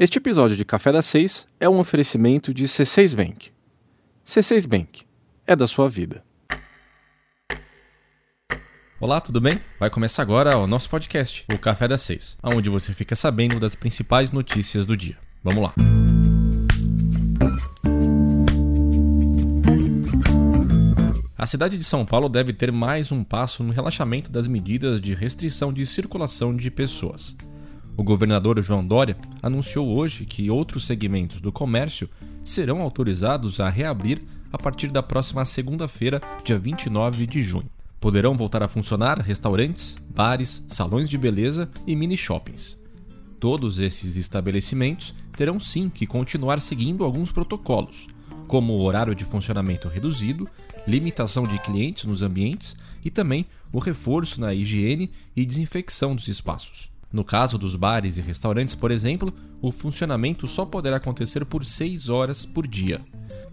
[0.00, 3.50] Este episódio de Café das Seis é um oferecimento de C6 Bank.
[4.24, 5.02] C6 Bank
[5.44, 6.22] é da sua vida.
[9.00, 9.60] Olá, tudo bem?
[9.76, 13.74] Vai começar agora o nosso podcast, o Café das Seis, onde você fica sabendo das
[13.74, 15.16] principais notícias do dia.
[15.42, 15.74] Vamos lá!
[21.36, 25.12] A cidade de São Paulo deve ter mais um passo no relaxamento das medidas de
[25.12, 27.34] restrição de circulação de pessoas.
[27.98, 32.08] O governador João Dória anunciou hoje que outros segmentos do comércio
[32.44, 37.68] serão autorizados a reabrir a partir da próxima segunda-feira, dia 29 de junho.
[37.98, 42.78] Poderão voltar a funcionar restaurantes, bares, salões de beleza e mini shoppings.
[43.40, 48.06] Todos esses estabelecimentos terão sim que continuar seguindo alguns protocolos,
[48.46, 50.48] como o horário de funcionamento reduzido,
[50.86, 56.96] limitação de clientes nos ambientes e também o reforço na higiene e desinfecção dos espaços.
[57.12, 62.08] No caso dos bares e restaurantes, por exemplo, o funcionamento só poderá acontecer por 6
[62.08, 63.00] horas por dia,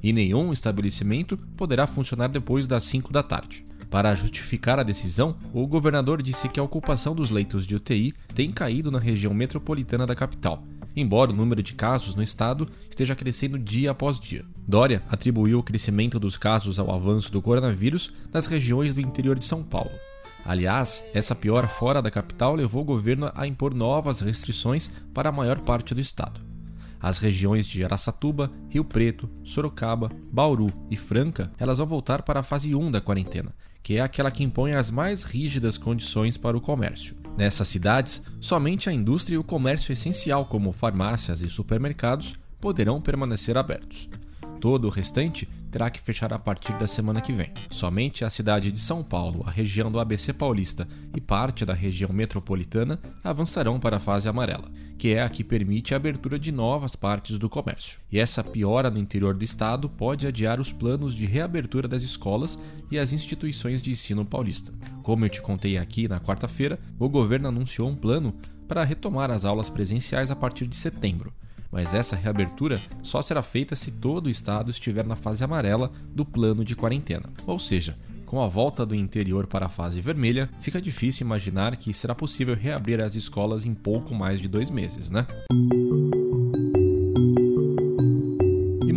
[0.03, 3.65] e nenhum estabelecimento poderá funcionar depois das 5 da tarde.
[3.89, 8.51] Para justificar a decisão, o governador disse que a ocupação dos leitos de UTI tem
[8.51, 10.63] caído na região metropolitana da capital
[10.95, 14.45] embora o número de casos no estado esteja crescendo dia após dia.
[14.67, 19.45] Dória atribuiu o crescimento dos casos ao avanço do coronavírus nas regiões do interior de
[19.45, 19.91] São Paulo.
[20.45, 25.31] Aliás, essa piora fora da capital levou o governo a impor novas restrições para a
[25.31, 26.39] maior parte do estado.
[27.01, 32.43] As regiões de Araçatuba, Rio Preto, Sorocaba, Bauru e Franca, elas vão voltar para a
[32.43, 36.61] fase 1 da quarentena, que é aquela que impõe as mais rígidas condições para o
[36.61, 37.15] comércio.
[37.35, 43.57] Nessas cidades, somente a indústria e o comércio essencial, como farmácias e supermercados, poderão permanecer
[43.57, 44.07] abertos.
[44.61, 47.51] Todo o restante terá que fechar a partir da semana que vem.
[47.69, 52.13] Somente a cidade de São Paulo, a região do ABC Paulista e parte da região
[52.13, 56.95] metropolitana avançarão para a fase amarela, que é a que permite a abertura de novas
[56.95, 57.99] partes do comércio.
[58.09, 62.57] E essa piora no interior do estado pode adiar os planos de reabertura das escolas
[62.89, 64.71] e as instituições de ensino paulista.
[65.03, 68.33] Como eu te contei aqui na quarta-feira, o governo anunciou um plano
[68.65, 71.33] para retomar as aulas presenciais a partir de setembro
[71.75, 76.23] mas essa reabertura só será feita se todo o estado estiver na fase amarela do
[76.23, 77.25] plano de quarentena.
[77.45, 81.93] Ou seja, com a volta do interior para a fase vermelha, fica difícil imaginar que
[81.93, 85.27] será possível reabrir as escolas em pouco mais de dois meses, né?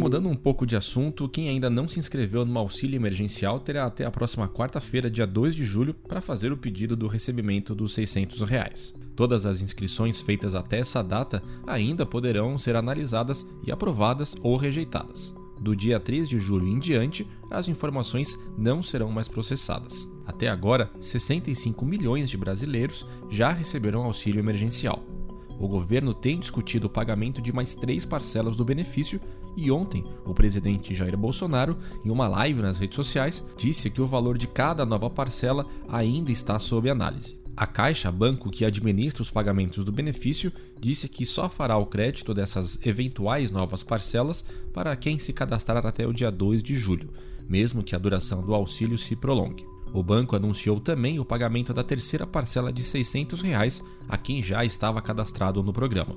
[0.09, 4.07] Mudando um pouco de assunto, quem ainda não se inscreveu no auxílio emergencial terá até
[4.07, 8.41] a próxima quarta-feira, dia 2 de julho, para fazer o pedido do recebimento dos 600
[8.41, 8.95] reais.
[9.15, 15.35] Todas as inscrições feitas até essa data ainda poderão ser analisadas e aprovadas ou rejeitadas.
[15.61, 20.09] Do dia 3 de julho em diante, as informações não serão mais processadas.
[20.27, 25.18] Até agora, 65 milhões de brasileiros já receberam auxílio emergencial.
[25.59, 29.21] O governo tem discutido o pagamento de mais três parcelas do benefício
[29.57, 34.07] e ontem o presidente Jair Bolsonaro, em uma live nas redes sociais, disse que o
[34.07, 37.37] valor de cada nova parcela ainda está sob análise.
[37.57, 42.33] A Caixa, banco que administra os pagamentos do benefício, disse que só fará o crédito
[42.33, 47.11] dessas eventuais novas parcelas para quem se cadastrar até o dia 2 de julho,
[47.49, 49.67] mesmo que a duração do auxílio se prolongue.
[49.93, 54.65] O banco anunciou também o pagamento da terceira parcela de 600 reais a quem já
[54.65, 56.15] estava cadastrado no programa.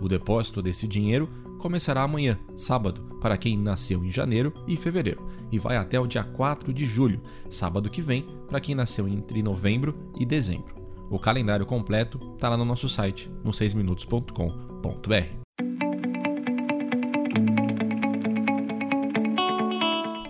[0.00, 5.58] O depósito desse dinheiro começará amanhã, sábado, para quem nasceu em janeiro e fevereiro, e
[5.58, 7.20] vai até o dia 4 de julho,
[7.50, 10.76] sábado que vem, para quem nasceu entre novembro e dezembro.
[11.10, 15.47] O calendário completo está lá no nosso site, no 6minutos.com.br.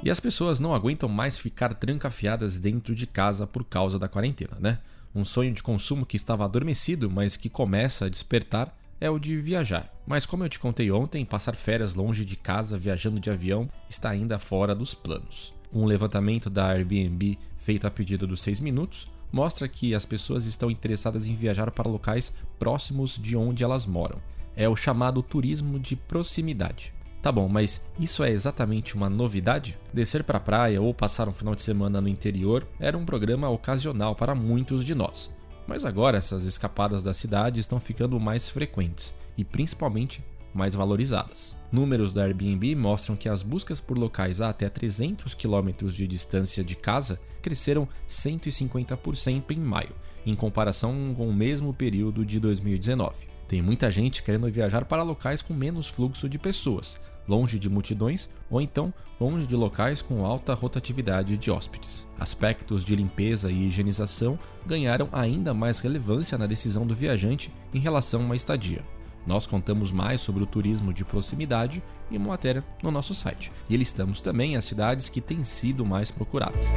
[0.08, 4.56] E as pessoas não aguentam mais ficar trancafiadas dentro de casa por causa da quarentena,
[4.58, 4.78] né?
[5.14, 9.36] Um sonho de consumo que estava adormecido, mas que começa a despertar, é o de
[9.36, 9.92] viajar.
[10.06, 14.08] Mas como eu te contei ontem, passar férias longe de casa viajando de avião está
[14.08, 15.52] ainda fora dos planos.
[15.70, 20.70] Um levantamento da Airbnb feito a pedido dos 6 minutos mostra que as pessoas estão
[20.70, 24.22] interessadas em viajar para locais próximos de onde elas moram.
[24.56, 26.94] É o chamado turismo de proximidade.
[27.28, 29.78] Tá bom, mas isso é exatamente uma novidade?
[29.92, 33.50] Descer para a praia ou passar um final de semana no interior era um programa
[33.50, 35.30] ocasional para muitos de nós.
[35.66, 41.54] Mas agora essas escapadas da cidade estão ficando mais frequentes e principalmente mais valorizadas.
[41.70, 46.64] Números da Airbnb mostram que as buscas por locais a até 300 km de distância
[46.64, 53.28] de casa cresceram 150% em maio, em comparação com o mesmo período de 2019.
[53.46, 56.98] Tem muita gente querendo viajar para locais com menos fluxo de pessoas,
[57.28, 62.06] longe de multidões ou então longe de locais com alta rotatividade de hóspedes.
[62.18, 68.32] Aspectos de limpeza e higienização ganharam ainda mais relevância na decisão do viajante em relação
[68.32, 68.84] à estadia.
[69.26, 73.52] Nós contamos mais sobre o turismo de proximidade em uma matéria no nosso site.
[73.68, 76.68] E listamos também as cidades que têm sido mais procuradas.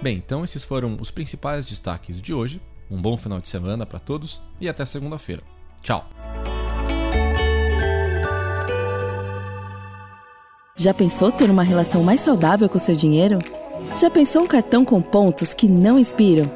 [0.00, 2.60] Bem, então esses foram os principais destaques de hoje.
[2.90, 5.42] Um bom final de semana para todos e até segunda-feira.
[5.80, 6.04] Tchau!
[10.76, 13.38] Já pensou ter uma relação mais saudável com seu dinheiro?
[13.96, 16.50] Já pensou um cartão com pontos que não inspiram?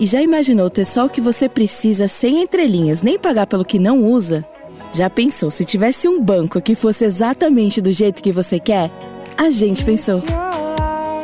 [0.00, 3.78] E já imaginou ter só o que você precisa sem entrelinhas, nem pagar pelo que
[3.78, 4.44] não usa?
[4.92, 8.90] Já pensou se tivesse um banco que fosse exatamente do jeito que você quer?
[9.36, 10.22] A gente pensou.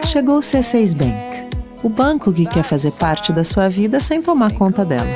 [0.07, 1.52] Chegou o C6 Bank
[1.83, 5.09] o banco que quer fazer parte da sua vida sem tomar conta dela.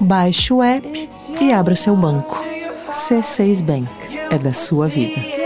[0.00, 1.08] Baixe o app
[1.40, 2.42] e abra seu banco.
[2.90, 3.88] C6 Bank
[4.30, 5.41] é da sua vida.